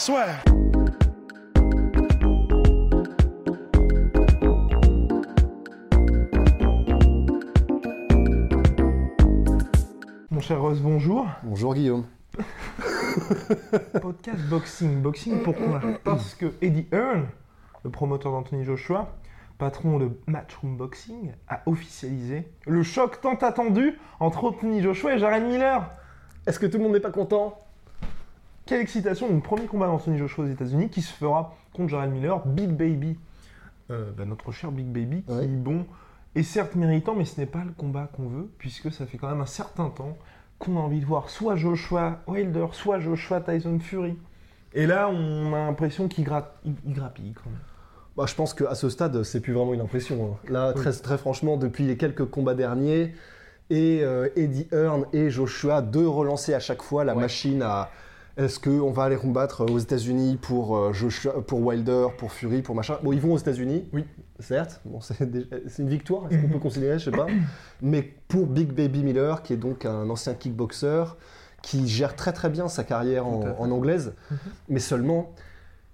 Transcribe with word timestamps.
Swear. 0.00 0.42
Mon 10.30 10.40
cher 10.40 10.58
Rose, 10.58 10.80
bonjour. 10.80 11.26
Bonjour 11.42 11.74
Guillaume. 11.74 12.06
Podcast 14.00 14.40
boxing. 14.48 15.02
Boxing 15.02 15.42
pourquoi 15.42 15.82
Parce 16.02 16.34
que 16.34 16.46
Eddie 16.62 16.86
Hearn, 16.92 17.26
le 17.84 17.90
promoteur 17.90 18.32
d'Anthony 18.32 18.64
Joshua, 18.64 19.12
patron 19.58 19.98
de 19.98 20.18
Matchroom 20.26 20.78
Boxing, 20.78 21.34
a 21.46 21.60
officialisé 21.66 22.48
le 22.66 22.82
choc 22.82 23.20
tant 23.20 23.34
attendu 23.34 23.98
entre 24.18 24.44
Anthony 24.44 24.80
Joshua 24.80 25.16
et 25.16 25.18
Jared 25.18 25.44
Miller. 25.44 25.90
Est-ce 26.46 26.58
que 26.58 26.64
tout 26.64 26.78
le 26.78 26.84
monde 26.84 26.94
n'est 26.94 27.00
pas 27.00 27.10
content? 27.10 27.58
Quelle 28.70 28.82
excitation 28.82 29.28
Donc 29.28 29.42
premier 29.42 29.66
combat 29.66 29.88
d'Anthony 29.88 30.16
Joshua 30.16 30.44
aux 30.44 30.48
États-Unis 30.48 30.90
qui 30.90 31.02
se 31.02 31.12
fera 31.12 31.56
contre 31.72 31.88
Jared 31.88 32.12
Miller, 32.12 32.46
Big 32.46 32.70
Baby. 32.70 33.18
Euh, 33.90 34.12
bah, 34.16 34.24
notre 34.24 34.52
cher 34.52 34.70
Big 34.70 34.86
Baby, 34.86 35.24
qui 35.24 35.32
Ouais. 35.32 35.46
bon 35.48 35.86
est 36.36 36.44
certes 36.44 36.76
méritant, 36.76 37.16
mais 37.16 37.24
ce 37.24 37.40
n'est 37.40 37.46
pas 37.48 37.64
le 37.66 37.72
combat 37.72 38.08
qu'on 38.14 38.28
veut, 38.28 38.48
puisque 38.58 38.92
ça 38.92 39.06
fait 39.06 39.18
quand 39.18 39.28
même 39.28 39.40
un 39.40 39.46
certain 39.46 39.88
temps 39.90 40.16
qu'on 40.60 40.76
a 40.76 40.80
envie 40.80 41.00
de 41.00 41.04
voir 41.04 41.30
soit 41.30 41.56
Joshua 41.56 42.20
Wilder, 42.28 42.66
soit 42.70 43.00
Joshua 43.00 43.40
Tyson 43.40 43.80
Fury. 43.80 44.16
Et 44.72 44.86
là, 44.86 45.08
on 45.08 45.52
a 45.52 45.58
l'impression 45.66 46.06
qu'il 46.06 46.22
gratte, 46.22 46.54
il, 46.64 46.74
il 46.86 46.92
grappille 46.94 47.32
quand 47.32 47.50
même. 47.50 47.58
bah, 48.16 48.26
Je 48.28 48.36
pense 48.36 48.54
qu'à 48.54 48.76
ce 48.76 48.88
stade, 48.88 49.20
c'est 49.24 49.40
plus 49.40 49.52
vraiment 49.52 49.74
une 49.74 49.80
impression. 49.80 50.34
hein. 50.44 50.48
Là, 50.48 50.72
très, 50.74 50.92
très 50.92 51.18
franchement, 51.18 51.56
depuis 51.56 51.84
les 51.88 51.96
quelques 51.96 52.26
combats 52.26 52.54
derniers, 52.54 53.16
et 53.68 54.04
euh, 54.04 54.28
Eddie 54.36 54.68
Hearn 54.70 55.06
et 55.12 55.28
Joshua, 55.30 55.82
deux 55.82 56.06
relancés 56.06 56.54
à 56.54 56.60
chaque 56.60 56.82
fois 56.82 57.02
la 57.02 57.16
Ouais. 57.16 57.22
machine 57.22 57.62
à 57.62 57.90
est-ce 58.36 58.58
qu'on 58.60 58.90
va 58.90 59.04
aller 59.04 59.16
combattre 59.16 59.70
aux 59.70 59.78
États-Unis 59.78 60.38
pour, 60.40 60.76
euh, 60.76 60.92
Joshua, 60.92 61.42
pour 61.42 61.60
Wilder, 61.64 62.06
pour 62.16 62.32
Fury, 62.32 62.62
pour 62.62 62.74
machin? 62.74 62.98
Bon, 63.02 63.12
ils 63.12 63.20
vont 63.20 63.32
aux 63.34 63.38
États-Unis, 63.38 63.88
Oui. 63.92 64.04
certes. 64.38 64.80
Bon, 64.84 65.00
c'est 65.00 65.18
une 65.78 65.88
victoire, 65.88 66.24
est-ce 66.30 66.40
qu'on 66.42 66.48
peut 66.52 66.58
considérer 66.58 66.98
Je 66.98 67.06
sais 67.06 67.16
pas. 67.16 67.26
Mais 67.82 68.02
pour 68.28 68.46
Big 68.46 68.72
Baby 68.72 69.02
Miller, 69.04 69.42
qui 69.42 69.52
est 69.52 69.56
donc 69.58 69.84
un 69.84 70.08
ancien 70.10 70.34
kickboxer, 70.34 71.04
qui 71.62 71.86
gère 71.88 72.16
très 72.16 72.32
très 72.32 72.48
bien 72.48 72.68
sa 72.68 72.84
carrière 72.84 73.26
en, 73.26 73.42
en 73.58 73.70
anglaise, 73.70 74.14
Mhm. 74.30 74.38
mais 74.70 74.80
seulement, 74.80 75.32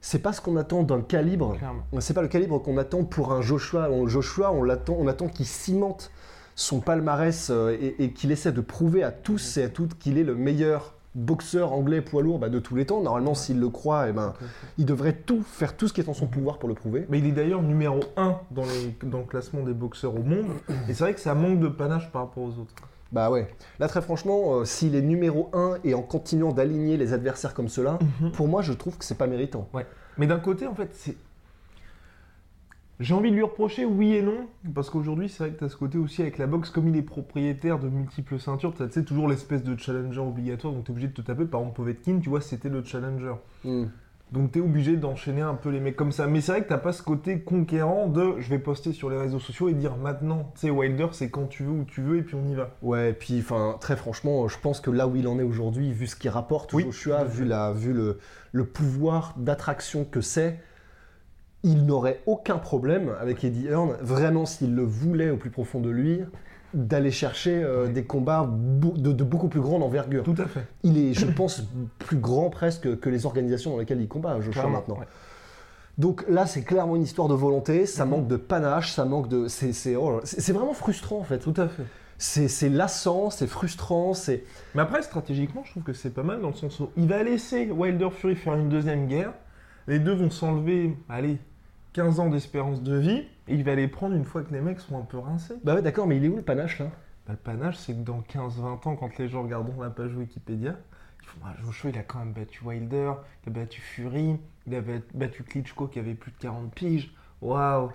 c'est 0.00 0.20
pas 0.20 0.32
ce 0.32 0.40
qu'on 0.40 0.56
attend 0.56 0.84
d'un 0.84 1.00
calibre. 1.00 1.56
C'est 1.98 2.14
pas 2.14 2.22
le 2.22 2.28
calibre 2.28 2.62
qu'on 2.62 2.76
attend 2.78 3.02
pour 3.02 3.32
un 3.32 3.42
Joshua. 3.42 3.90
On- 3.90 4.06
Joshua, 4.06 4.52
on 4.52 4.62
l'attend, 4.62 4.94
on 5.00 5.08
attend 5.08 5.26
qu'il 5.26 5.46
cimente 5.46 6.12
son 6.54 6.78
palmarès 6.80 7.48
euh, 7.50 7.76
et, 7.80 7.96
et 8.04 8.12
qu'il 8.12 8.30
essaie 8.30 8.52
de 8.52 8.60
prouver 8.60 9.02
à 9.02 9.10
tous 9.10 9.56
et 9.56 9.64
à 9.64 9.68
toutes 9.68 9.98
qu'il 9.98 10.16
est 10.18 10.22
le 10.24 10.34
meilleur 10.36 10.94
boxeur 11.16 11.72
anglais 11.72 12.00
poids 12.02 12.22
lourd 12.22 12.38
bah, 12.38 12.48
de 12.48 12.58
tous 12.60 12.76
les 12.76 12.86
temps. 12.86 13.00
Normalement, 13.00 13.34
s'il 13.34 13.58
le 13.58 13.68
croit, 13.68 14.08
eh 14.08 14.12
ben, 14.12 14.34
il 14.78 14.84
devrait 14.86 15.14
tout 15.14 15.42
faire 15.42 15.76
tout 15.76 15.88
ce 15.88 15.92
qui 15.92 16.00
est 16.00 16.08
en 16.08 16.14
son 16.14 16.26
pouvoir 16.26 16.58
pour 16.58 16.68
le 16.68 16.74
prouver. 16.76 17.06
Mais 17.08 17.18
il 17.18 17.26
est 17.26 17.32
d'ailleurs 17.32 17.62
numéro 17.62 18.00
1 18.16 18.36
dans, 18.52 18.62
les- 18.64 18.96
dans 19.08 19.18
le 19.18 19.24
classement 19.24 19.62
des 19.62 19.72
boxeurs 19.72 20.14
au 20.14 20.22
monde. 20.22 20.46
Et 20.88 20.94
c'est 20.94 21.02
vrai 21.04 21.14
que 21.14 21.20
ça 21.20 21.34
manque 21.34 21.58
de 21.58 21.68
panache 21.68 22.12
par 22.12 22.22
rapport 22.22 22.44
aux 22.44 22.60
autres. 22.60 22.74
Bah 23.12 23.30
ouais. 23.30 23.48
Là, 23.78 23.88
très 23.88 24.02
franchement, 24.02 24.56
euh, 24.60 24.64
s'il 24.64 24.94
est 24.94 25.00
numéro 25.02 25.48
1 25.52 25.76
et 25.84 25.94
en 25.94 26.02
continuant 26.02 26.52
d'aligner 26.52 26.96
les 26.96 27.12
adversaires 27.12 27.54
comme 27.54 27.68
cela, 27.68 27.98
pour 28.34 28.48
moi, 28.48 28.62
je 28.62 28.72
trouve 28.72 28.98
que 28.98 29.04
c'est 29.04 29.14
pas 29.16 29.26
méritant. 29.28 29.68
Mais 30.18 30.26
d'un 30.26 30.38
côté, 30.38 30.66
en 30.66 30.74
fait, 30.74 30.90
c'est. 30.92 31.16
J'ai 32.98 33.12
envie 33.12 33.30
de 33.30 33.36
lui 33.36 33.42
reprocher 33.42 33.84
oui 33.84 34.14
et 34.14 34.22
non, 34.22 34.46
parce 34.74 34.88
qu'aujourd'hui, 34.88 35.28
c'est 35.28 35.44
vrai 35.44 35.52
que 35.52 35.58
tu 35.58 35.64
as 35.64 35.68
ce 35.68 35.76
côté 35.76 35.98
aussi 35.98 36.22
avec 36.22 36.38
la 36.38 36.46
boxe, 36.46 36.70
comme 36.70 36.88
il 36.88 36.96
est 36.96 37.02
propriétaire 37.02 37.78
de 37.78 37.88
multiples 37.88 38.38
ceintures, 38.38 38.74
tu 38.74 38.82
sais, 38.90 39.04
toujours 39.04 39.28
l'espèce 39.28 39.62
de 39.62 39.78
challenger 39.78 40.20
obligatoire, 40.20 40.72
donc 40.72 40.84
tu 40.84 40.90
es 40.90 40.92
obligé 40.92 41.08
de 41.08 41.12
te 41.12 41.20
taper. 41.20 41.44
Par 41.44 41.60
exemple, 41.60 41.76
Povetkin, 41.76 42.20
tu 42.20 42.30
vois, 42.30 42.40
c'était 42.40 42.70
le 42.70 42.82
challenger. 42.82 43.34
Hmm. 43.64 43.86
Donc 44.32 44.50
tu 44.50 44.58
es 44.58 44.62
obligé 44.62 44.96
d'enchaîner 44.96 45.42
un 45.42 45.54
peu 45.54 45.68
les 45.68 45.78
mecs 45.78 45.94
comme 45.94 46.10
ça. 46.10 46.26
Mais 46.26 46.40
c'est 46.40 46.52
vrai 46.52 46.64
que 46.64 46.68
t'as 46.68 46.78
pas 46.78 46.92
ce 46.92 47.02
côté 47.02 47.40
conquérant 47.40 48.08
de 48.08 48.34
je 48.38 48.50
vais 48.50 48.58
poster 48.58 48.92
sur 48.92 49.08
les 49.08 49.16
réseaux 49.16 49.38
sociaux 49.38 49.68
et 49.68 49.74
dire 49.74 49.96
maintenant, 49.96 50.50
tu 50.54 50.62
sais, 50.62 50.70
Wilder, 50.70 51.08
c'est 51.12 51.30
quand 51.30 51.46
tu 51.46 51.62
veux, 51.62 51.70
où 51.70 51.84
tu 51.84 52.00
veux, 52.00 52.18
et 52.18 52.22
puis 52.22 52.34
on 52.34 52.48
y 52.48 52.54
va. 52.54 52.70
Ouais, 52.82 53.10
et 53.10 53.12
puis 53.12 53.38
enfin, 53.38 53.76
très 53.80 53.96
franchement, 53.96 54.48
je 54.48 54.58
pense 54.58 54.80
que 54.80 54.90
là 54.90 55.06
où 55.06 55.14
il 55.16 55.28
en 55.28 55.38
est 55.38 55.44
aujourd'hui, 55.44 55.92
vu 55.92 56.06
ce 56.06 56.16
qu'il 56.16 56.30
rapporte, 56.30 56.72
Oui, 56.72 56.84
Joshua, 56.84 57.24
vu, 57.24 57.44
la, 57.44 57.72
vu 57.72 57.92
le, 57.92 58.18
le 58.52 58.64
pouvoir 58.64 59.34
d'attraction 59.36 60.04
que 60.04 60.20
c'est, 60.20 60.58
il 61.66 61.84
n'aurait 61.84 62.20
aucun 62.26 62.58
problème 62.58 63.12
avec 63.20 63.42
Eddie 63.44 63.66
Hearn, 63.66 63.96
vraiment 64.00 64.46
s'il 64.46 64.74
le 64.74 64.82
voulait 64.84 65.30
au 65.30 65.36
plus 65.36 65.50
profond 65.50 65.80
de 65.80 65.90
lui, 65.90 66.20
d'aller 66.74 67.10
chercher 67.10 67.62
euh, 67.62 67.86
des 67.88 68.04
combats 68.04 68.48
de, 68.50 69.12
de 69.12 69.24
beaucoup 69.24 69.48
plus 69.48 69.60
grande 69.60 69.82
envergure. 69.82 70.22
Tout 70.22 70.34
à 70.38 70.46
fait. 70.46 70.66
Il 70.82 70.96
est, 70.96 71.12
je 71.12 71.26
pense, 71.26 71.62
plus 71.98 72.16
grand 72.18 72.50
presque 72.50 72.98
que 73.00 73.08
les 73.10 73.26
organisations 73.26 73.72
dans 73.72 73.78
lesquelles 73.78 74.00
il 74.00 74.08
combat, 74.08 74.36
Joshua, 74.40 74.52
Clairement, 74.62 74.78
maintenant. 74.78 74.98
ouais. 74.98 75.06
Donc 75.98 76.24
là, 76.28 76.46
c'est 76.46 76.62
clairement 76.62 76.94
une 76.96 77.02
histoire 77.02 77.26
de 77.28 77.34
volonté, 77.34 77.86
ça 77.86 78.04
Mhm. 78.04 78.10
manque 78.10 78.28
de 78.28 78.36
panache, 78.36 78.92
ça 78.92 79.04
manque 79.04 79.28
de... 79.28 79.48
C'est 79.48 79.96
oh 79.96 80.20
c'est- 80.24 80.52
vraiment 80.52 80.74
frustrant 80.74 81.18
en 81.18 81.24
fait. 81.24 81.38
Tout 81.38 81.54
à 81.56 81.68
fait. 81.68 81.84
C'est 82.18 82.48
c'est 82.48 82.68
lassant, 82.68 83.30
c'est 83.30 83.46
frustrant, 83.46 84.12
c'est... 84.14 84.44
Mais 84.74 84.82
après, 84.82 85.02
stratégiquement, 85.02 85.62
je 85.64 85.70
trouve 85.72 85.82
que 85.82 85.92
c'est 85.94 86.10
pas 86.14 86.22
mal 86.22 86.40
dans 86.40 86.48
le 86.48 86.54
sens 86.54 86.78
où 86.80 86.88
il 86.96 87.08
va 87.08 87.22
laisser 87.22 87.70
Wilder 87.70 88.08
Fury 88.10 88.36
faire 88.36 88.54
une 88.54 88.68
deuxième 88.68 89.06
guerre. 89.06 89.32
Les 89.88 89.98
deux 89.98 90.14
vont 90.14 90.30
s'enlever, 90.30 90.96
allez, 91.08 91.38
15 91.96 92.20
ans 92.20 92.28
d'espérance 92.28 92.82
de 92.82 92.94
vie. 92.94 93.24
Et 93.48 93.54
il 93.54 93.64
va 93.64 93.74
les 93.74 93.88
prendre 93.88 94.14
une 94.14 94.24
fois 94.26 94.42
que 94.42 94.52
les 94.52 94.60
mecs 94.60 94.80
sont 94.80 94.98
un 94.98 95.02
peu 95.04 95.18
rincés. 95.18 95.54
Bah 95.64 95.74
ouais, 95.74 95.82
d'accord, 95.82 96.06
mais 96.06 96.18
il 96.18 96.24
est 96.26 96.28
où 96.28 96.36
le 96.36 96.42
panache 96.42 96.78
là? 96.78 96.90
Bah, 97.26 97.32
le 97.32 97.36
panache, 97.38 97.78
c'est 97.78 97.94
que 97.94 98.02
dans 98.04 98.20
15-20 98.20 98.86
ans, 98.86 98.96
quand 98.96 99.16
les 99.18 99.28
gens 99.28 99.42
regarderont 99.42 99.80
la 99.82 99.88
page 99.88 100.14
Wikipédia, 100.14 100.76
ils 101.22 101.26
font 101.26 101.38
ah, 101.46 101.54
Joshua, 101.64 101.88
il 101.90 101.98
a 101.98 102.02
quand 102.02 102.18
même 102.18 102.32
battu 102.34 102.62
Wilder, 102.62 103.12
il 103.46 103.48
a 103.48 103.52
battu 103.52 103.80
Fury, 103.80 104.36
il 104.66 104.74
a 104.74 104.82
bat- 104.82 105.00
battu 105.14 105.42
Klitschko 105.42 105.86
qui 105.88 105.98
avait 105.98 106.12
plus 106.14 106.32
de 106.32 106.36
40 106.36 106.70
piges. 106.74 107.14
Waouh 107.40 107.90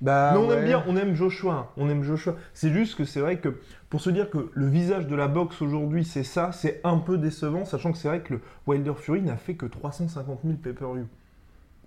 Bah 0.00 0.32
Mais 0.32 0.38
on 0.38 0.48
ouais. 0.48 0.56
aime 0.56 0.64
bien, 0.64 0.84
on 0.88 0.96
aime 0.96 1.14
Joshua, 1.14 1.72
on 1.76 1.88
aime 1.90 2.02
Joshua. 2.02 2.36
C'est 2.54 2.70
juste 2.72 2.96
que 2.96 3.04
c'est 3.04 3.20
vrai 3.20 3.38
que 3.40 3.60
pour 3.90 4.00
se 4.00 4.08
dire 4.08 4.30
que 4.30 4.50
le 4.54 4.66
visage 4.68 5.06
de 5.06 5.14
la 5.14 5.28
boxe 5.28 5.60
aujourd'hui 5.60 6.04
c'est 6.04 6.24
ça, 6.24 6.50
c'est 6.52 6.80
un 6.84 6.96
peu 6.96 7.18
décevant, 7.18 7.66
sachant 7.66 7.92
que 7.92 7.98
c'est 7.98 8.08
vrai 8.08 8.20
que 8.20 8.34
le 8.34 8.40
Wilder 8.66 8.94
Fury 8.96 9.20
n'a 9.20 9.36
fait 9.36 9.54
que 9.54 9.66
350 9.66 10.40
000 10.44 10.56
pay-per-view. 10.56 11.06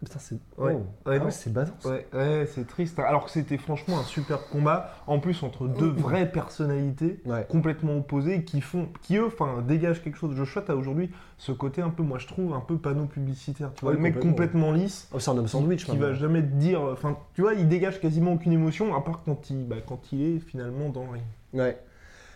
Putain, 0.04 0.20
c'est... 0.20 0.36
Ouais. 0.58 0.76
Oh. 0.76 1.10
Ouais, 1.10 1.18
Ah 1.22 1.26
ouais, 1.26 1.32
c'est 1.32 1.52
badant. 1.54 1.72
ça. 1.80 1.90
Ouais, 2.14 2.46
c'est 2.54 2.68
triste. 2.68 3.00
hein. 3.00 3.06
Alors 3.08 3.26
que 3.26 3.32
c'était 3.32 3.58
franchement 3.58 4.00
un 4.00 4.04
super 4.04 4.48
combat, 4.50 4.92
en 5.08 5.20
plus 5.20 5.42
entre 5.44 5.68
deux 5.68 5.90
vraies 5.90 6.30
personnalités 6.32 7.20
complètement 7.50 7.98
opposées 7.98 8.44
qui 8.44 8.62
font, 8.62 8.90
qui 9.02 9.18
eux, 9.18 9.26
enfin, 9.28 9.64
dégagent 9.68 10.02
quelque 10.04 10.18
chose. 10.18 10.36
Joshua, 10.36 10.62
t'as 10.62 10.74
aujourd'hui 10.76 11.10
ce 11.38 11.52
côté 11.52 11.82
un 11.82 11.90
peu, 11.90 12.04
moi 12.04 12.20
je 12.20 12.28
trouve, 12.28 12.54
un 12.54 12.60
peu 12.60 12.78
panneau 12.78 13.06
publicitaire. 13.06 13.72
Tu 13.76 13.86
vois, 13.86 13.94
le 13.94 14.00
mec 14.00 14.20
complètement. 14.20 14.72
lisse. 14.72 15.08
Oh, 15.14 15.20
c'est 15.20 15.32
un 15.32 15.38
homme 15.38 15.48
sandwich 15.48 15.86
qui 15.86 15.98
va 15.98 16.14
jamais 16.14 16.42
te 16.42 16.48
dire, 16.56 16.82
enfin, 16.82 17.18
tu 17.34 17.42
vois, 17.42 17.54
il 17.54 17.68
dégage 17.70 18.00
quasiment 18.02 18.34
aucune 18.34 18.54
émotion, 18.54 18.96
à 18.96 19.02
part 19.02 19.22
quand 19.26 19.50
il, 19.50 19.68
bah, 19.68 19.78
quand 19.86 20.12
il 20.12 20.22
est 20.36 20.40
finalement 20.40 20.90
dans 20.90 21.04
le 21.04 21.10
ring. 21.12 21.24
Ouais. 21.54 21.78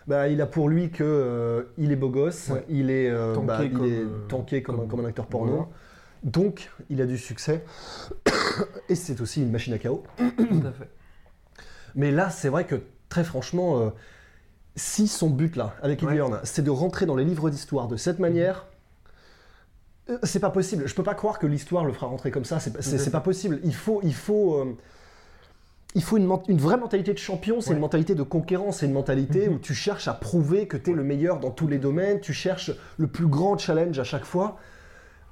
Bah, 0.07 0.29
il 0.29 0.39
a 0.41 0.45
pour 0.45 0.69
lui 0.69 0.89
que 0.89 1.03
euh, 1.03 1.63
il 1.77 1.91
est 1.91 1.97
beau 1.97 2.07
gosse, 2.09 2.51
il 2.69 2.89
est, 2.89 3.09
euh, 3.09 3.33
Tanké 3.35 3.45
bah, 3.47 3.59
il 3.65 3.71
comme, 3.73 3.85
est 3.85 3.99
euh, 3.99 4.07
tanké 4.29 4.61
comme, 4.63 4.75
un- 4.75 4.77
comme- 4.79 4.87
comme 4.87 4.99
un 5.01 5.05
acteur 5.09 5.25
porno. 5.25 5.67
Donc, 6.27 6.69
il 6.89 7.01
a 7.01 7.05
du 7.05 7.17
succès. 7.17 7.63
Et 8.89 8.95
c'est 8.95 9.21
aussi 9.21 9.41
une 9.41 9.49
machine 9.51 9.73
à 9.73 9.77
chaos. 9.79 10.03
Tout 10.17 10.63
à 10.67 10.71
fait. 10.71 10.89
Mais 11.95 12.11
là, 12.11 12.29
c'est 12.29 12.49
vrai 12.49 12.65
que 12.65 12.81
très 13.09 13.23
franchement, 13.23 13.79
euh, 13.79 13.89
si 14.75 15.07
son 15.07 15.29
but 15.29 15.55
là, 15.55 15.73
avec 15.81 16.03
Ouais. 16.03 16.19
C'est 16.43 16.61
de 16.63 16.69
rentrer 16.69 17.05
dans 17.05 17.15
les 17.15 17.23
livres 17.23 17.49
d'histoire 17.49 17.87
de 17.87 17.95
cette 17.95 18.19
manière, 18.19 18.65
euh, 20.09 20.17
c'est 20.23 20.41
pas 20.41 20.49
possible. 20.49 20.85
Je 20.85 20.93
peux 20.93 21.03
pas 21.03 21.15
croire 21.15 21.39
que 21.39 21.47
l'histoire 21.47 21.85
le 21.85 21.93
fera 21.93 22.07
rentrer 22.07 22.29
comme 22.29 22.45
ça. 22.45 22.59
C'est 22.59 23.09
pas- 23.11 23.21
possible. 23.21 23.59
Il 23.63 23.73
faut, 23.73 24.01
il 24.03 24.13
faut, 24.13 24.55
euh, 24.55 24.77
il 25.95 26.03
faut 26.03 26.17
une, 26.17 26.27
vraie 26.57 26.77
mentalité 26.77 27.13
de 27.13 27.17
champion. 27.19 27.61
C'est 27.61 27.69
Ouais. 27.69 27.75
une 27.75 27.81
mentalité 27.81 28.15
de 28.15 28.23
conquérant. 28.23 28.73
C'est 28.73 28.85
une 28.85 28.91
mentalité 28.93 29.47
Mhm. 29.47 29.55
où 29.55 29.59
tu 29.59 29.73
cherches 29.73 30.09
à 30.09 30.13
prouver 30.13 30.67
que 30.67 30.75
tu 30.75 30.91
es 30.91 30.93
le 30.93 31.03
meilleur 31.03 31.39
dans 31.39 31.51
tous 31.51 31.67
les 31.67 31.77
domaines. 31.79 32.19
Tu 32.19 32.33
cherches 32.33 32.71
le 32.97 33.07
plus 33.07 33.27
grand 33.27 33.57
challenge 33.57 33.97
à 33.97 34.03
chaque 34.03 34.25
fois. 34.25 34.57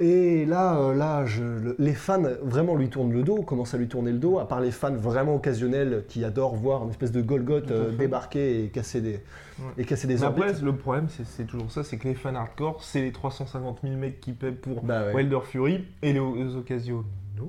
Et 0.02 0.46
là, 0.46 0.78
euh, 0.78 0.94
là 0.94 1.26
je- 1.26 1.74
les 1.80 1.94
fans 1.94 2.22
vraiment 2.42 2.76
lui 2.76 2.90
tournent 2.90 3.14
le 3.14 3.24
dos, 3.24 3.44
commencent 3.44 3.74
à 3.74 3.78
lui 3.78 3.88
tourner 3.88 4.12
le 4.12 4.18
dos, 4.18 4.40
à 4.40 4.48
part 4.48 4.60
les 4.60 4.72
fans 4.72 4.94
vraiment 4.94 5.36
occasionnels 5.36 6.04
qui 6.10 6.26
adorent 6.26 6.56
voir 6.56 6.84
une 6.84 6.90
espèce 6.90 7.14
de 7.14 7.22
Golgoth 7.22 7.72
euh, 7.72 7.96
débarquer 7.96 8.66
et 8.66 8.70
casser 8.70 9.00
des, 9.00 9.22
Ouais. 9.58 9.72
et 9.78 9.86
casser 9.86 10.08
des 10.08 10.16
Mais 10.16 10.24
après, 10.26 10.52
le 10.62 10.76
problème, 10.76 11.08
c'est- 11.24 11.46
toujours 11.46 11.72
ça, 11.72 11.86
c'est 11.86 11.98
que 11.98 12.10
les 12.10 12.14
fans 12.14 12.36
hardcore, 12.36 12.84
c'est 12.84 13.02
les 13.02 13.14
350 13.14 13.80
000 13.84 13.96
mecs 13.96 14.20
qui 14.20 14.34
paient 14.34 14.52
pour 14.52 14.84
Bah 14.84 15.06
ouais. 15.06 15.14
Wilder 15.14 15.40
Fury 15.46 15.86
et 16.02 16.12
les, 16.12 16.20
les 16.20 16.56
occasionnels. 16.58 17.06
Ouais, 17.40 17.48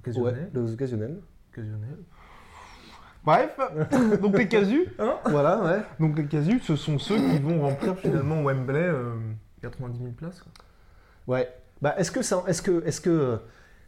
Occasionnels. 0.00 0.50
les 0.54 0.72
occasionnels. 0.72 1.16
Occasionnels. 1.52 1.98
Bref, 3.24 3.56
donc 4.20 4.36
les 4.36 4.48
casus, 4.48 4.86
hein 4.98 5.14
voilà, 5.26 5.62
ouais. 5.62 5.82
Donc 6.00 6.16
les 6.18 6.26
casus, 6.26 6.60
ce 6.64 6.74
sont 6.74 6.98
ceux 6.98 7.16
qui 7.18 7.38
vont 7.38 7.60
remplir 7.60 7.96
finalement 7.96 8.42
Wembley 8.42 8.80
euh, 8.80 9.14
90 9.62 9.96
000 9.98 10.10
places. 10.12 10.40
quoi. 10.42 10.52
Ouais. 11.36 11.48
Bah, 11.82 11.94
est-ce 11.98 12.10
que 12.10 12.22
ça, 12.22 12.42
est-ce 12.46 12.62
que, 12.62 12.84
est-ce 12.86 13.00
que 13.00 13.38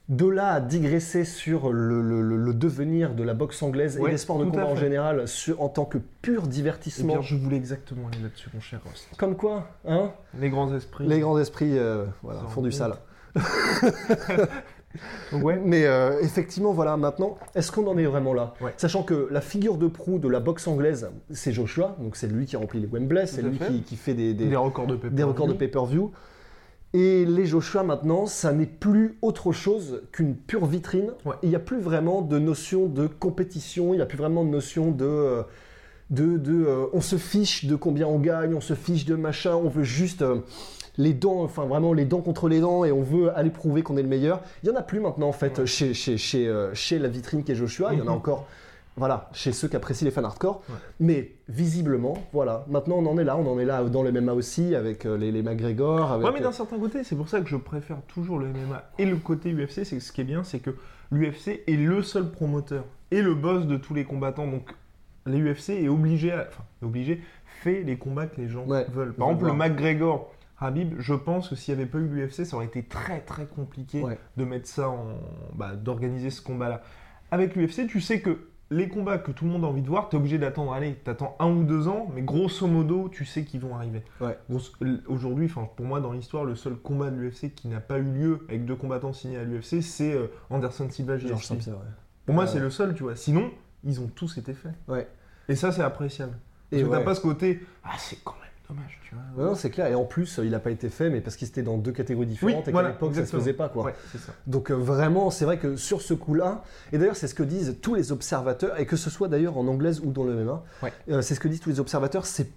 de 0.09 0.27
là 0.27 0.55
à 0.55 0.61
digresser 0.61 1.25
sur 1.25 1.73
le, 1.73 2.03
le- 2.03 2.21
le- 2.23 2.37
le 2.37 2.55
devenir 2.55 3.15
de 3.15 3.23
la 3.23 3.33
boxe 3.35 3.63
anglaise 3.63 3.97
et 3.97 4.11
des 4.11 4.17
sports 4.19 4.39
de 4.39 4.45
combat 4.45 4.67
en 4.67 4.75
général 4.77 5.29
sur- 5.29 5.61
en 5.63 5.69
tant 5.69 5.85
que 5.85 5.99
pur 6.23 6.45
Et 6.45 6.49
divertissement? 6.49 7.15
bien, 7.15 7.23
je 7.23 7.37
voulais 7.37 7.57
exactement 7.57 8.09
aller 8.09 8.23
là-dessus, 8.23 8.49
mon 8.53 8.61
cher 8.61 8.81
Rost. 8.85 9.09
Comme 9.19 9.37
quoi, 9.37 9.69
hein? 9.87 10.11
Les 10.39 10.51
grands 10.51 10.75
esprits. 10.75 11.07
Les 11.07 11.21
grands 11.21 11.39
esprits 11.39 11.79
euh, 11.79 12.07
voilà, 12.23 12.41
font 12.49 12.63
du 12.63 12.73
sale. 12.73 12.95
ouais. 15.33 15.61
Mais 15.65 15.87
euh, 15.87 16.21
effectivement, 16.21 16.73
voilà, 16.73 16.97
maintenant, 16.97 17.39
est-ce 17.55 17.71
qu'on 17.71 17.87
en 17.87 17.97
est 17.97 18.05
vraiment 18.07 18.35
là? 18.35 18.55
Ouais. 18.61 18.75
Sachant 18.77 19.03
que 19.05 19.29
la 19.31 19.41
figure 19.41 19.77
de 19.77 19.87
proue 19.87 20.19
de 20.19 20.29
la 20.29 20.41
boxe 20.41 20.67
anglaise, 20.67 21.09
c'est 21.31 21.53
Joshua, 21.53 21.97
donc 22.01 22.17
c'est 22.17 22.27
lui 22.27 22.47
qui 22.47 22.57
remplit 22.57 22.81
les 22.81 22.89
Wembley, 22.89 23.27
c'est 23.27 23.43
lui 23.43 23.57
fait. 23.59 23.67
qui, 23.69 23.83
qui 23.83 23.97
fait 23.97 24.15
des, 24.15 24.35
des 24.35 24.57
records 24.57 24.87
de 24.89 24.97
pay-per-view. 25.55 26.11
Et 26.93 27.25
les 27.25 27.47
Joshua 27.47 27.83
maintenant, 27.85 28.27
ça 28.27 28.53
n'est 28.53 28.67
plus 28.67 29.17
autre 29.23 29.53
chose 29.53 30.03
qu'une 30.11 30.35
pure 30.35 30.67
vitrine. 30.67 31.13
Ouais. 31.25 31.37
Il 31.43 31.49
n'y 31.51 31.55
a 31.57 31.61
plus 31.61 31.79
vraiment 31.81 32.21
de 32.21 32.39
notion 32.39 32.87
de 32.87 33.07
compétition, 33.07 33.93
il 33.95 33.99
n'y 33.99 34.03
a 34.03 34.07
plus 34.07 34.19
vraiment 34.19 34.45
de 34.45 34.51
notion 34.51 34.91
de... 34.91 35.05
euh, 35.05 35.43
de, 36.11 36.39
de, 36.39 36.65
euh, 36.67 36.87
on 36.93 37.01
se 37.01 37.15
fiche 37.15 37.67
de 37.67 37.77
combien 37.77 38.09
on 38.09 38.19
gagne, 38.19 38.53
on 38.55 38.61
se 38.61 38.75
fiche 38.75 39.05
de 39.05 39.15
machin, 39.15 39.55
on 39.55 39.69
veut 39.69 39.85
juste 39.85 40.23
euh, 40.23 40.41
les 40.99 41.15
dents, 41.15 41.41
enfin 41.45 41.67
vraiment 41.67 41.93
les 41.93 42.05
dents 42.05 42.21
contre 42.21 42.49
les 42.49 42.59
dents 42.59 42.85
et 42.85 42.91
on 42.91 43.03
veut 43.03 43.31
aller 43.39 43.51
prouver 43.51 43.83
qu'on 43.83 43.97
est 43.97 44.03
le 44.03 44.09
meilleur. 44.09 44.41
Il 44.65 44.69
n'y 44.69 44.75
en 44.77 44.79
a 44.81 44.83
plus 44.83 44.99
maintenant 44.99 45.29
en 45.29 45.33
fait 45.33 45.61
Ouais. 45.61 45.67
chez, 45.67 45.95
chez, 45.95 46.19
chez, 46.19 46.49
euh, 46.49 46.75
chez 46.75 46.99
la 46.99 47.07
vitrine 47.07 47.45
qui 47.45 47.53
est 47.53 47.55
Joshua, 47.55 47.93
il 47.93 48.01
y 48.01 48.03
en 48.03 48.09
a 48.09 48.11
Mhm. 48.11 48.17
encore 48.17 48.49
voilà, 49.01 49.29
chez 49.33 49.51
ceux 49.51 49.67
qui 49.67 49.75
apprécient 49.75 50.05
les 50.05 50.11
fans 50.13 50.23
hardcore. 50.23 50.63
Ouais. 50.69 50.75
Mais 51.01 51.33
visiblement, 51.49 52.17
voilà, 52.33 52.65
maintenant 52.69 52.97
on 52.99 53.07
en 53.07 53.19
est 53.19 53.25
là, 53.25 53.37
on 53.37 53.51
en 53.51 53.59
est 53.59 53.65
là 53.65 53.83
dans 53.83 54.03
le 54.05 54.13
MMA 54.13 54.35
aussi 54.35 54.75
avec 54.77 55.07
euh, 55.07 55.17
les, 55.17 55.33
les 55.33 55.43
McGregor. 55.43 56.13
Avec, 56.13 56.27
Ouais, 56.27 56.33
mais 56.33 56.41
euh, 56.41 56.45
d'un 56.45 56.53
certain 56.53 56.79
côté, 56.79 57.03
c'est 57.03 57.17
pour 57.17 57.29
ça 57.29 57.41
que 57.41 57.49
je 57.49 57.57
préfère 57.57 58.01
toujours 58.03 58.39
le 58.39 58.47
MMA 58.47 58.91
et 58.99 59.07
le 59.07 59.17
côté 59.17 59.53
UFC. 59.53 59.85
C'est 59.85 59.99
ce 59.99 60.13
qui 60.13 60.21
est 60.21 60.25
bien, 60.25 60.45
c'est 60.45 60.61
que 60.61 60.71
l'UFC 61.11 61.63
est 61.67 61.77
le 61.77 62.03
seul 62.03 62.31
promoteur 62.31 62.85
et 63.11 63.23
le 63.23 63.35
boss 63.35 63.67
de 63.67 63.77
tous 63.77 63.95
les 63.95 64.05
combattants. 64.05 64.47
Donc, 64.47 64.71
l'UFC 65.27 65.71
est 65.71 65.89
obligé, 65.89 66.33
à- 66.33 66.47
enfin, 66.49 66.63
est 66.83 66.85
obligé, 66.85 67.23
fait 67.63 67.83
les 67.83 67.97
combats 67.99 68.27
que 68.27 68.41
les 68.41 68.49
gens 68.49 68.65
Ouais, 68.67 68.87
veulent. 68.93 69.15
Par 69.15 69.29
exemple, 69.31 69.47
le. 69.47 69.53
McGregor. 69.55 70.33
Habib, 70.63 70.95
je 70.99 71.15
pense 71.15 71.49
que 71.49 71.55
s'il 71.57 71.75
n'y 71.75 71.81
avait 71.81 71.91
pas 71.91 71.97
eu 71.97 72.07
l'UFC, 72.07 72.45
ça 72.45 72.55
aurait 72.57 72.67
été 72.67 72.83
très 72.83 73.21
très 73.21 73.47
compliqué 73.47 74.03
Ouais. 74.03 74.19
de 74.37 74.45
mettre 74.45 74.69
ça 74.69 74.91
en. 74.91 75.07
bah, 75.55 75.75
d'organiser 75.75 76.29
ce 76.29 76.43
combat-là. 76.43 76.83
Avec 77.31 77.57
l'UFC, 77.57 77.87
tu 77.89 78.01
sais 78.03 78.21
que 78.21 78.39
les 78.71 78.89
combats 78.89 79.19
que 79.19 79.33
tout 79.33 79.45
le 79.45 79.51
monde 79.51 79.65
a 79.65 79.67
envie 79.67 79.83
de 79.83 79.89
voir, 79.89 80.09
tu 80.09 80.17
es 80.17 80.19
obligé 80.19 80.39
d'attendre, 80.39 80.73
allez, 80.73 80.95
t'attends 80.95 81.35
un 81.41 81.51
ou 81.51 81.65
deux 81.65 81.89
ans, 81.89 82.09
mais 82.15 82.23
grosso 82.23 82.67
modo, 82.69 83.09
tu 83.09 83.25
sais 83.25 83.45
qu'ils 83.45 83.61
vont 83.61 83.75
arriver. 83.75 84.03
Ouais. 84.21 84.39
Aujourd'hui, 85.09 85.49
pour 85.49 85.87
moi, 85.87 86.01
dans 86.01 86.13
l'histoire, 86.13 86.45
le 86.45 86.55
seul 86.55 86.77
combat 86.77 87.11
de 87.11 87.17
l'UFC 87.17 87.53
qui 87.55 87.69
n'a 87.69 87.81
pas 87.81 87.99
eu 87.99 88.03
lieu 88.05 88.41
avec 88.49 88.65
deux 88.65 88.77
combattants 88.77 89.13
signés 89.13 89.39
à 89.39 89.45
l'UFC, 89.45 89.83
c'est 89.83 90.15
euh, 90.15 90.29
Anderson 90.51 90.89
Silva 90.89 91.15
ouais. 91.17 91.21
Pour 92.27 92.35
moi, 92.35 92.45
Ouais. 92.45 92.51
c'est 92.51 92.61
le 92.61 92.71
seul, 92.71 92.95
tu 92.95 93.03
vois. 93.03 93.17
Sinon, 93.17 93.51
ils 93.83 94.01
ont 94.01 94.07
tous 94.07 94.39
été 94.39 94.55
faits. 94.55 94.73
Ouais. 94.87 95.09
Et 95.49 95.57
ça, 95.57 95.73
c'est 95.73 95.83
appréciable. 95.83 96.35
Parce 96.71 96.83
Et 96.83 96.85
que 96.85 96.91
t'as 96.91 97.01
pas 97.01 97.15
ce 97.17 97.21
côté, 97.21 97.61
ah, 97.83 97.95
c'est 97.99 98.23
quand 98.23 98.35
même 98.41 98.50
dommage, 98.71 99.01
tu 99.03 99.15
vois. 99.15 99.45
Non, 99.45 99.55
c'est 99.55 99.71
clair. 99.71 99.87
Et 99.87 99.95
en 99.95 100.05
plus, 100.05 100.39
euh, 100.39 100.45
il 100.45 100.51
n'a 100.53 100.59
pas 100.61 100.71
été 100.71 100.89
fait, 100.89 101.11
mais 101.11 101.21
parce 101.21 101.37
qu'il 101.37 101.47
était 101.49 101.63
dans 101.63 101.77
deux 101.79 101.93
catégories 101.93 102.27
différentes 102.27 102.63
et 102.63 102.65
qu'à 102.67 102.71
voilà, 102.73 102.89
l'époque, 102.91 103.11
ça 103.11 103.17
se 103.17 103.21
exactement. 103.21 103.43
faisait 103.43 103.53
pas, 103.53 103.69
quoi. 103.69 103.85
Ouais, 103.85 103.95
c'est 104.13 104.19
ça. 104.19 104.33
Donc 104.47 104.71
euh, 104.71 104.75
vraiment, 104.75 105.31
c'est 105.31 105.45
vrai 105.45 105.59
que 105.59 105.77
sur 105.77 106.01
ce 106.03 106.15
coup-là, 106.15 106.63
et 106.93 106.99
d'ailleurs 106.99 107.17
c'est 107.17 107.29
ce 107.29 107.35
que 107.35 107.43
disent 107.43 107.77
tous 107.83 107.95
les 107.95 108.13
observateurs, 108.13 108.79
et 108.81 108.87
que 108.87 108.97
ce 108.97 109.11
soit 109.11 109.29
d'ailleurs 109.29 109.59
en 109.59 109.67
anglaise 109.69 110.01
ou 110.01 110.11
dans 110.13 110.25
le 110.25 110.35
MMA, 110.35 110.63
Ouais. 110.83 110.93
euh, 111.11 111.23
c'est 111.23 111.35
ce 111.35 111.41
que 111.41 111.49
disent 111.49 111.61
tous 111.61 111.71
les 111.71 111.81
observateurs, 111.81 112.27
c'est 112.27 112.49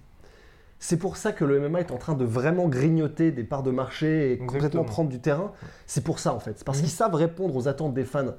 c'est 0.79 0.97
pour 0.97 1.15
ça 1.15 1.31
que 1.31 1.45
le 1.45 1.61
MMA 1.69 1.79
est 1.79 1.91
en 1.91 1.97
train 1.97 2.13
de 2.13 2.25
vraiment 2.25 2.67
grignoter 2.67 3.31
des 3.31 3.45
parts 3.45 3.63
de 3.63 3.71
marché 3.71 4.33
et 4.33 4.37
complètement 4.37 4.83
prendre 4.83 5.09
du 5.09 5.21
terrain. 5.21 5.53
C'est 5.87 6.03
pour 6.03 6.19
ça 6.19 6.33
en 6.33 6.39
fait. 6.39 6.57
C'est 6.57 6.65
parce 6.65 6.79
Mhm. 6.79 6.83
qu'ils 6.83 6.91
savent 6.93 7.15
répondre 7.15 7.55
aux 7.55 7.69
attentes 7.69 7.93
des 7.93 8.03
fans, 8.03 8.33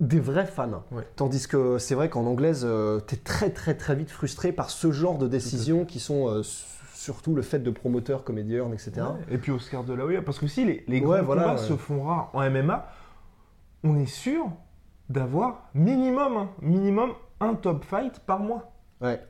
des 0.00 0.18
vrais 0.18 0.46
fans. 0.46 0.82
Ouais. 0.90 1.06
Tandis 1.14 1.46
que 1.46 1.78
c'est 1.78 1.94
vrai 1.94 2.08
qu'en 2.08 2.26
anglaise, 2.26 2.66
tu 3.06 3.14
es 3.14 3.18
très 3.18 3.50
très 3.50 3.74
très 3.74 3.94
vite 3.94 4.10
frustré 4.10 4.50
par 4.50 4.70
ce 4.70 4.90
genre 4.90 5.16
de 5.16 5.28
décisions 5.28 5.84
qui 5.84 6.00
sont 6.00 6.28
euh, 6.28 6.42
surtout 7.06 7.36
le 7.36 7.42
fait 7.42 7.60
de 7.60 7.70
promoteurs, 7.70 8.24
comédiens, 8.24 8.68
etc. 8.72 8.92
Ouais. 8.96 9.34
Et 9.34 9.38
puis 9.38 9.52
Oscar 9.52 9.84
de 9.84 9.94
la 9.94 10.04
Hoya, 10.04 10.22
parce 10.22 10.40
que 10.40 10.48
si 10.48 10.64
les, 10.64 10.84
les 10.88 11.00
Ouais, 11.00 11.22
voilà, 11.22 11.42
combats 11.42 11.54
ouais. 11.54 11.68
se 11.68 11.76
font 11.76 12.02
rares 12.02 12.30
en 12.32 12.50
MMA, 12.50 12.88
on 13.84 13.96
est 13.96 14.06
sûr 14.06 14.50
d'avoir 15.08 15.70
minimum, 15.72 16.36
hein, 16.36 16.48
minimum 16.60 17.12
un 17.38 17.54
top 17.54 17.84
fight 17.84 18.18
par 18.26 18.40
mois. 18.40 18.72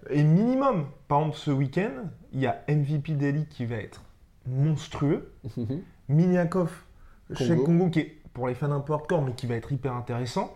Et 0.08 0.23
minimum, 0.25 0.87
par 1.06 1.19
exemple 1.19 1.37
ce 1.37 1.50
week-end, 1.50 1.90
il 2.32 2.40
y 2.40 2.46
a 2.46 2.62
MVP 2.69 3.12
Delhi 3.12 3.46
qui 3.46 3.67
va 3.67 3.76
être 3.76 4.00
monstrueux, 4.46 5.32
Miniakov 6.08 6.70
chez 7.34 7.56
Congo. 7.56 7.90
Qui 7.90 8.00
est 8.00 8.17
pour 8.32 8.49
les 8.49 8.55
fans 8.55 8.70
un 8.70 8.81
peu 8.81 8.93
hardcore 8.94 9.22
mais 9.22 9.32
qui 9.32 9.46
va 9.46 9.55
être 9.56 9.70
hyper 9.72 9.93
intéressant. 9.94 10.55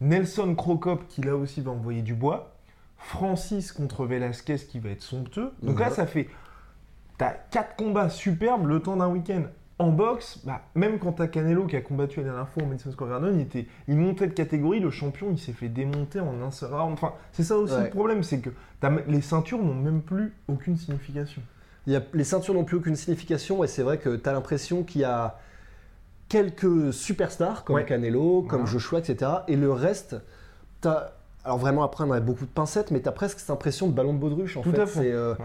Nelson 0.00 0.54
Crocop 0.54 1.06
qui 1.08 1.20
là 1.22 1.36
aussi 1.36 1.60
va 1.60 1.70
envoyer 1.72 2.02
du 2.02 2.14
bois, 2.14 2.54
Francis 2.98 3.72
contre 3.72 4.06
Velasquez 4.06 4.56
qui 4.58 4.78
va 4.78 4.90
être 4.90 5.02
somptueux. 5.02 5.50
Donc 5.62 5.80
là 5.80 5.88
Mhm. 5.88 5.92
ça 5.94 6.06
fait 6.06 6.28
t'as 7.18 7.32
quatre 7.50 7.76
combats 7.76 8.08
superbes 8.08 8.66
le 8.66 8.80
temps 8.80 8.96
d'un 8.96 9.08
week-end. 9.08 9.42
En 9.78 9.90
boxe, 9.90 10.38
bah, 10.46 10.62
même 10.74 10.98
quand 10.98 11.12
t'as 11.12 11.26
Canelo 11.26 11.66
qui 11.66 11.76
a 11.76 11.82
combattu 11.82 12.20
la 12.20 12.24
dernière 12.24 12.48
fois 12.48 12.62
au 12.62 12.66
Madison 12.66 12.90
Square 12.90 13.10
Garden, 13.10 13.34
il, 13.34 13.42
était, 13.42 13.66
il 13.88 13.96
montait 13.98 14.26
de 14.26 14.32
catégorie, 14.32 14.80
le 14.80 14.90
champion 14.90 15.26
il 15.30 15.38
s'est 15.38 15.52
fait 15.52 15.68
démonter 15.68 16.18
en 16.18 16.40
un 16.42 16.50
seul 16.50 16.72
round. 16.72 16.94
Enfin, 16.94 17.12
c'est 17.32 17.42
ça 17.42 17.58
aussi 17.58 17.74
Ouais. 17.74 17.84
le 17.84 17.90
problème, 17.90 18.22
c'est 18.22 18.38
que 18.38 18.48
t'as- 18.80 18.90
les 19.06 19.20
ceintures 19.20 19.58
n'ont 19.62 19.74
même 19.74 20.00
plus 20.00 20.32
aucune 20.48 20.78
signification. 20.78 21.42
Il 21.86 21.92
y 21.92 21.96
a, 21.96 22.00
les 22.14 22.24
ceintures 22.24 22.54
n'ont 22.54 22.64
plus 22.64 22.78
aucune 22.78 22.96
signification 22.96 23.62
et 23.64 23.66
c'est 23.66 23.82
vrai 23.82 23.98
que 23.98 24.16
tu 24.16 24.26
as 24.26 24.32
l'impression 24.32 24.82
qu'il 24.82 25.02
y 25.02 25.04
a 25.04 25.38
quelques 26.30 26.92
superstars 26.92 27.62
comme 27.64 27.76
Ouais. 27.76 27.84
Canelo, 27.84 28.42
comme 28.42 28.60
Voilà. 28.60 28.64
Joshua, 28.72 28.98
etc. 29.00 29.30
Et 29.48 29.56
le 29.56 29.70
reste, 29.72 30.16
tu 30.82 30.88
Alors 31.44 31.58
vraiment, 31.58 31.84
après, 31.84 32.02
on 32.04 32.10
a 32.12 32.18
beaucoup 32.20 32.44
de 32.46 32.50
pincettes, 32.50 32.90
mais 32.90 33.00
tu 33.00 33.08
as 33.08 33.12
presque 33.12 33.38
cette 33.38 33.50
impression 33.50 33.86
de 33.88 33.92
ballon 33.92 34.14
de 34.14 34.18
baudruche 34.18 34.56
en 34.56 34.62
Tout 34.62 34.72
fait. 34.72 34.80
à 34.80 34.86
fait. 34.86 35.00
C'est, 35.00 35.12
euh, 35.12 35.34
Ouais. 35.34 35.44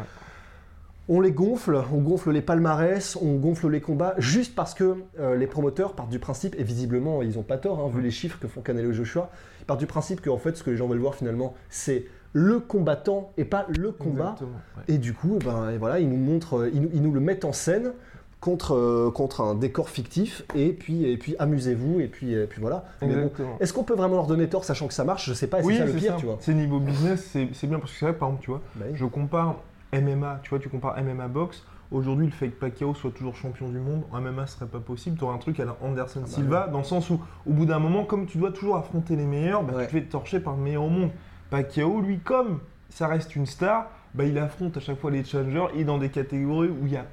On 1.09 1.19
les 1.19 1.31
gonfle, 1.31 1.81
on 1.93 1.97
gonfle 1.97 2.31
les 2.31 2.41
palmarès, 2.41 3.17
on 3.21 3.35
gonfle 3.35 3.69
les 3.69 3.81
combats, 3.81 4.13
juste 4.17 4.55
parce 4.55 4.73
que 4.73 4.95
euh, 5.19 5.35
les 5.35 5.47
promoteurs 5.47 5.93
partent 5.93 6.09
du 6.11 6.19
principe, 6.19 6.55
et 6.57 6.63
visiblement 6.63 7.21
ils 7.21 7.35
n'ont 7.35 7.43
pas 7.43 7.57
tort, 7.57 7.79
hein, 7.79 7.89
vu 7.93 8.01
les 8.01 8.11
chiffres 8.11 8.37
que 8.39 8.47
font 8.47 8.61
Canelo 8.61 8.91
et 8.91 8.93
Joshua, 8.93 9.29
ils 9.59 9.65
partent 9.65 9.79
du 9.79 9.87
principe 9.87 10.21
que 10.21 10.29
en 10.29 10.37
fait, 10.37 10.55
ce 10.55 10.63
que 10.63 10.69
les 10.69 10.77
gens 10.77 10.87
veulent 10.87 10.99
voir 10.99 11.15
finalement, 11.15 11.53
c'est 11.69 12.05
le 12.33 12.59
combattant 12.59 13.33
et 13.37 13.43
pas 13.43 13.65
le 13.67 13.91
combat. 13.91 14.35
Ouais. 14.39 14.83
Et 14.95 14.97
du 14.99 15.13
coup, 15.13 15.37
ben, 15.43 15.71
et 15.71 15.77
voilà, 15.77 15.99
ils 15.99 16.07
nous 16.07 16.15
montrent, 16.17 16.69
ils 16.73 16.81
nous, 16.81 16.89
ils 16.93 17.01
nous 17.01 17.11
le 17.11 17.19
mettent 17.19 17.43
en 17.43 17.51
scène 17.51 17.91
contre, 18.39 18.73
euh, 18.75 19.11
contre 19.11 19.41
un 19.41 19.53
décor 19.53 19.89
fictif, 19.89 20.43
et 20.55 20.71
puis, 20.71 21.03
et 21.11 21.17
puis 21.17 21.35
amusez-vous, 21.39 21.99
et 21.99 22.07
puis, 22.07 22.33
et 22.33 22.45
puis 22.47 22.61
voilà. 22.61 22.85
Bon, 23.01 23.29
est-ce 23.59 23.73
qu'on 23.73 23.83
peut 23.83 23.95
vraiment 23.95 24.15
leur 24.15 24.27
donner 24.27 24.47
tort 24.47 24.63
sachant 24.63 24.87
que 24.87 24.93
ça 24.93 25.03
marche? 25.03 25.27
Je 25.27 25.33
sais 25.33 25.47
pas, 25.47 25.59
et 25.59 25.61
c'est 25.61 25.67
Oui, 25.67 25.77
ça 25.77 25.85
le 25.85 25.91
c'est 25.91 25.97
pire, 25.97 26.13
ça. 26.13 26.17
tu 26.19 26.25
vois. 26.25 26.37
C'est 26.39 26.53
niveau 26.53 26.79
business, 26.79 27.27
c'est 27.33 27.67
bien 27.67 27.79
parce 27.79 27.91
que 27.91 27.97
c'est 27.99 28.05
vrai, 28.05 28.13
par 28.15 28.29
exemple, 28.29 28.43
tu 28.43 28.51
vois, 28.51 28.61
Bah 28.75 28.85
oui. 28.87 28.93
je 28.95 29.05
compare 29.05 29.55
MMA, 29.93 30.39
tu 30.43 30.49
vois, 30.49 30.59
tu 30.59 30.69
compares 30.69 30.97
MMA 31.01 31.27
box. 31.27 31.65
Aujourd'hui, 31.91 32.25
le 32.25 32.31
fait 32.31 32.47
que 32.49 32.57
Pacquiao 32.59 32.93
soit 32.95 33.11
toujours 33.11 33.35
champion 33.35 33.67
du 33.67 33.79
monde, 33.79 34.03
en 34.11 34.21
MMA, 34.21 34.47
ce 34.47 34.55
serait 34.55 34.65
pas 34.69 34.79
possible. 34.79 35.17
Tu 35.17 35.23
auras 35.25 35.33
un 35.33 35.37
truc 35.39 35.59
à 35.59 35.65
la 35.65 35.75
Anderson 35.81 36.21
Ah 36.23 36.25
bah 36.27 36.31
Silva, 36.31 36.67
dans 36.67 36.77
le 36.77 36.83
sens 36.85 37.09
où, 37.09 37.19
au 37.45 37.51
bout 37.51 37.65
d'un 37.65 37.79
moment, 37.79 38.05
comme 38.05 38.25
tu 38.27 38.37
dois 38.37 38.51
toujours 38.51 38.77
affronter 38.77 39.15
les 39.17 39.25
meilleurs, 39.25 39.63
bah, 39.63 39.73
Ouais. 39.75 39.81
tu 39.87 39.87
te 39.87 39.91
fais 39.99 40.03
torcher 40.03 40.39
par 40.39 40.55
le 40.55 40.61
meilleur 40.61 40.83
au 40.83 40.89
monde. 40.89 41.09
Pacquiao, 41.49 41.99
lui, 41.99 42.19
comme 42.19 42.59
ça 42.89 43.07
reste 43.07 43.35
une 43.35 43.45
star, 43.45 43.89
bah, 44.13 44.23
il 44.23 44.37
affronte 44.37 44.77
à 44.77 44.79
chaque 44.79 44.99
fois 44.99 45.11
les 45.11 45.23
challengers 45.25 45.67
et 45.75 45.83
dans 45.83 45.97
des 45.97 46.09
catégories 46.09 46.69
où 46.69 46.85
il 46.85 46.93
y 46.93 46.97
a 46.97 47.05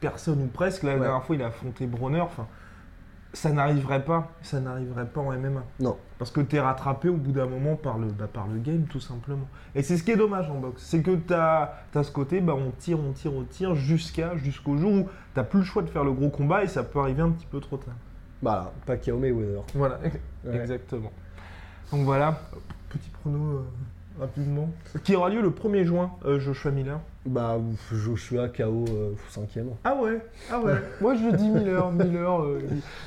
personne 0.00 0.42
ou 0.42 0.46
presque. 0.48 0.82
La 0.82 0.94
Ouais. 0.94 1.00
dernière 1.00 1.22
fois, 1.22 1.36
il 1.36 1.42
a 1.42 1.46
affronté 1.46 1.86
Bronner. 1.86 2.20
Enfin, 2.20 2.48
ça 3.36 3.52
n'arriverait 3.52 4.04
pas. 4.04 4.30
Ça 4.42 4.60
n'arriverait 4.60 5.06
pas 5.06 5.20
en 5.20 5.32
MMA. 5.32 5.62
Non. 5.80 5.96
Parce 6.18 6.30
que 6.30 6.40
t'es 6.40 6.58
rattrapé 6.58 7.08
au 7.10 7.16
bout 7.16 7.32
d'un 7.32 7.46
moment 7.46 7.76
par 7.76 7.98
le, 7.98 8.06
bah, 8.08 8.26
par 8.32 8.46
le 8.46 8.58
game, 8.58 8.84
tout 8.86 9.00
simplement. 9.00 9.46
Et 9.74 9.82
c'est 9.82 9.98
ce 9.98 10.02
qui 10.02 10.10
est 10.12 10.16
dommage 10.16 10.48
en 10.50 10.54
boxe. 10.58 10.82
C'est 10.82 11.02
que 11.02 11.14
t'as 11.16 11.72
as 11.94 12.02
ce 12.02 12.10
côté, 12.10 12.40
bah, 12.40 12.54
on 12.56 12.70
tire, 12.70 12.98
on 12.98 13.12
tire, 13.12 13.34
on 13.34 13.44
tire, 13.44 13.74
jusqu'à 13.74 14.36
jusqu'au 14.36 14.76
jour 14.78 14.92
où 14.92 15.08
t'as 15.34 15.42
plus 15.44 15.58
le 15.60 15.64
choix 15.66 15.82
de 15.82 15.88
faire 15.90 16.04
le 16.04 16.12
gros 16.12 16.30
combat 16.30 16.64
et 16.64 16.68
ça 16.68 16.82
peut 16.82 16.98
arriver 16.98 17.20
un 17.22 17.30
petit 17.30 17.46
peu 17.46 17.60
trop 17.60 17.76
tard. 17.76 17.94
Voilà, 18.42 18.72
Pacquiao 18.86 19.18
Mayweather. 19.18 19.62
Voilà, 19.74 19.98
Ouais. 20.44 20.56
exactement. 20.60 21.10
Donc 21.92 22.04
voilà, 22.04 22.40
petit 22.88 23.10
prono. 23.10 23.38
euh, 23.58 23.62
rapidement. 24.18 24.68
Qui 25.04 25.14
aura 25.16 25.28
lieu 25.30 25.40
le 25.42 25.50
1er 25.50 25.84
juin, 25.84 26.10
euh, 26.24 26.38
Joshua 26.40 26.70
Miller. 26.70 27.00
Bah, 27.26 27.58
Joshua 27.92 28.48
KO 28.48 28.84
5ème. 29.30 29.66
Ah 29.84 29.96
ouais, 30.00 30.20
ah 30.50 30.60
ouais. 30.60 30.74
Moi 31.00 31.14
je 31.16 31.34
dis 31.36 31.48
Miller, 31.48 31.90
Miller. 31.92 32.42
euh, 32.42 32.60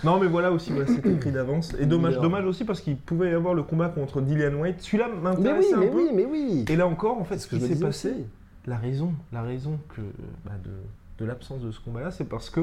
Non 0.03 0.19
mais 0.19 0.27
voilà 0.27 0.51
aussi, 0.51 0.71
voilà, 0.71 0.87
c'est 0.87 1.05
écrit 1.05 1.31
d'avance. 1.31 1.73
Et 1.79 1.85
dommage, 1.85 2.11
Miller. 2.11 2.21
dommage 2.23 2.45
aussi 2.45 2.65
parce 2.65 2.81
qu'il 2.81 2.97
pouvait 2.97 3.31
y 3.31 3.33
avoir 3.33 3.53
le 3.53 3.63
combat 3.63 3.87
contre 3.89 4.21
Dillian 4.21 4.53
White. 4.55 4.81
Celui-là 4.81 5.07
Mais 5.07 5.15
oui, 5.15 5.21
m'intéressait 5.23 5.73
un 5.73 5.79
mais 5.79 5.87
peu. 5.87 5.95
oui, 5.97 6.09
mais 6.13 6.25
oui. 6.25 6.65
Et 6.69 6.75
là 6.75 6.85
encore, 6.87 7.17
en 7.17 7.23
fait, 7.23 7.37
ce 7.37 7.47
ce 7.47 7.55
que 7.55 7.61
qui 7.61 7.73
s'est 7.73 7.79
passé, 7.79 8.09
aussi. 8.09 8.25
la 8.67 8.77
raison, 8.77 9.13
la 9.31 9.41
raison 9.41 9.79
que, 9.95 10.01
bah, 10.45 10.51
de, 10.63 10.71
de 11.23 11.25
l'absence 11.25 11.61
de 11.61 11.71
ce 11.71 11.79
combat-là, 11.79 12.11
c'est 12.11 12.27
parce 12.27 12.49
que 12.49 12.61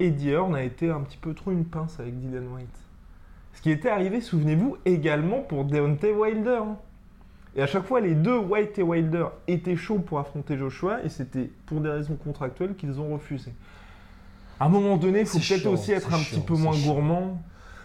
Eddie 0.00 0.30
Hearn 0.30 0.54
a 0.56 0.62
été 0.64 0.90
un 0.90 1.00
petit 1.02 1.18
peu 1.18 1.34
trop 1.34 1.52
une 1.52 1.64
pince 1.64 2.00
avec 2.00 2.18
Dylan 2.18 2.48
White. 2.52 2.68
Ce 3.54 3.62
qui 3.62 3.70
était 3.70 3.90
arrivé, 3.90 4.20
souvenez-vous, 4.20 4.76
également 4.86 5.40
pour 5.40 5.64
Deontay 5.66 6.10
Wilder. 6.12 6.62
Et 7.54 7.62
à 7.62 7.66
chaque 7.66 7.84
fois, 7.84 8.00
les 8.00 8.14
deux, 8.14 8.36
White 8.38 8.78
et 8.78 8.82
Wilder, 8.82 9.26
étaient 9.46 9.76
chauds 9.76 9.98
pour 9.98 10.18
affronter 10.18 10.56
Joshua, 10.56 11.02
et 11.04 11.08
c'était 11.08 11.50
pour 11.66 11.80
des 11.80 11.90
raisons 11.90 12.16
contractuelles 12.16 12.74
qu'ils 12.76 12.98
ont 12.98 13.12
refusé. 13.12 13.52
À 14.58 14.66
un 14.66 14.68
moment 14.68 14.96
donné, 14.96 15.20
il 15.20 15.26
faut 15.26 15.38
peut-être 15.38 15.66
aussi 15.66 15.92
être 15.92 16.12
un 16.12 16.16
chiant, 16.18 16.38
petit 16.40 16.46
peu 16.46 16.54
moins 16.54 16.72
chiant. 16.72 16.94
gourmand. 16.94 17.42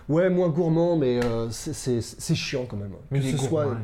Ouais, 0.07 0.29
moins 0.29 0.47
gourmand, 0.49 0.95
mais 0.95 1.19
euh, 1.23 1.49
c'est- 1.49 2.35
chiant 2.35 2.65
quand 2.69 2.77
même. 2.77 2.91
Mais 3.11 3.19
Que 3.19 3.25
il 3.25 3.29
est 3.29 3.37
ce 3.37 3.45
soit- 3.45 3.65
gourmand. 3.65 3.79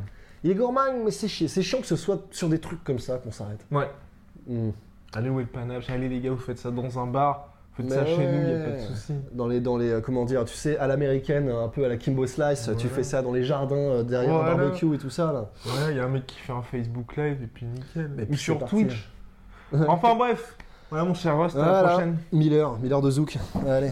Il 0.45 0.51
est 0.51 0.55
gourmand, 0.55 1.03
mais 1.03 1.11
c'est 1.11 1.27
chiant. 1.27 1.47
C'est 1.49 1.61
chiant 1.61 1.81
que 1.81 1.87
ce 1.87 1.95
soit 1.97 2.21
sur 2.31 2.47
des 2.49 2.59
trucs 2.59 2.83
comme 2.83 2.99
ça 2.99 3.17
qu'on 3.17 3.31
s'arrête. 3.31 3.65
Ouais. 3.71 3.89
Hmm. 4.47 4.69
Allez, 5.13 5.29
où 5.29 5.39
est 5.39 5.43
le 5.43 5.49
panache 5.49 5.89
Allez, 5.89 6.07
les 6.09 6.19
gars, 6.21 6.31
vous 6.31 6.37
faites 6.37 6.59
ça 6.59 6.71
dans 6.71 6.97
un 6.99 7.07
bar. 7.07 7.52
Faites 7.75 7.85
Mais 7.87 7.95
ça 7.95 8.05
chez 8.05 8.17
nous, 8.17 8.39
il 8.39 8.45
n'y 8.55 8.61
a 8.61 8.65
pas 8.65 8.71
de 8.75 8.81
souci. 8.81 9.13
Dans 9.31 9.47
les, 9.47 9.59
dans 9.59 9.77
les, 9.77 9.89
euh, 9.89 9.99
comment 10.01 10.25
dire, 10.25 10.45
tu 10.45 10.53
sais, 10.55 10.77
à 10.77 10.85
l'américaine, 10.87 11.49
un 11.49 11.67
peu 11.67 11.83
à 11.85 11.87
la 11.89 11.97
Kimbo 11.97 12.27
Slice, 12.27 12.69
tu 12.77 12.87
fais 12.87 13.01
ça 13.03 13.21
dans 13.23 13.31
les 13.33 13.43
jardins, 13.43 13.75
euh, 13.75 14.03
derrière 14.03 14.33
Voilà. 14.35 14.51
un 14.51 14.55
barbecue 14.57 14.93
et 14.93 14.97
tout 14.99 15.09
ça, 15.09 15.33
là. 15.33 15.49
Ouais, 15.65 15.91
il 15.91 15.97
y 15.97 15.99
a 15.99 16.03
un 16.05 16.09
mec 16.09 16.27
qui 16.27 16.37
fait 16.37 16.53
un 16.53 16.61
Facebook 16.61 17.15
Live 17.17 17.37
et 17.41 17.47
puis 17.47 17.65
nickel. 17.65 18.11
Et 18.19 18.23
Ou 18.23 18.25
puis 18.27 18.37
sur. 18.37 18.63
Twitch. 18.65 19.09
Enfin 19.87 20.13
bref. 20.15 20.55
Voilà 20.91 21.05
mon 21.05 21.15
cher 21.15 21.35
Rust, 21.39 21.55
à 21.55 21.65
la 21.81 21.83
prochaine. 21.89 22.17
Miller, 22.31 22.77
Miller 22.79 23.01
de 23.01 23.09
Zouk. 23.09 23.37
Allez. 23.67 23.91